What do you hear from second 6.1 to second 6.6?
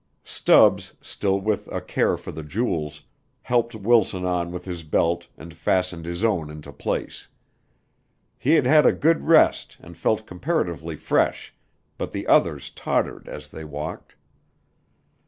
own